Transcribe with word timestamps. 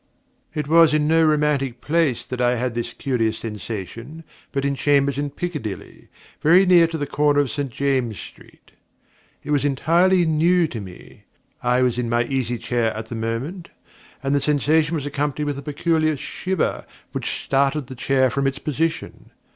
It 0.55 0.67
was 0.67 0.95
in 0.95 1.07
no 1.07 1.23
romantic 1.23 1.79
place 1.79 2.25
that 2.25 2.41
I 2.41 2.55
had 2.55 2.73
this 2.73 2.91
curious 2.91 3.37
sensation, 3.37 4.23
but 4.51 4.65
in 4.65 4.73
chambers 4.73 5.19
in 5.19 5.29
Piccadilly, 5.29 6.07
very 6.41 6.65
near 6.65 6.87
to 6.87 6.97
the 6.97 7.05
corner 7.05 7.39
of 7.39 7.51
Saint 7.51 7.69
James's 7.69 8.19
Street. 8.19 8.71
It 9.43 9.51
was 9.51 9.63
entirely 9.63 10.25
new 10.25 10.65
to 10.69 10.81
me. 10.81 11.25
I 11.61 11.83
was 11.83 11.99
in 11.99 12.09
my 12.09 12.23
easy 12.23 12.57
chair 12.57 12.91
at 12.95 13.09
the 13.09 13.15
moment, 13.15 13.69
and 14.23 14.33
the 14.33 14.41
sensation 14.41 14.95
was 14.95 15.05
accompanied 15.05 15.45
with 15.45 15.59
a 15.59 15.61
peculiar 15.61 16.17
shiver 16.17 16.87
which 17.11 17.43
started 17.43 17.85
the 17.85 17.93
chair 17.93 18.31
from 18.31 18.47
its 18.47 18.57
position. 18.57 19.29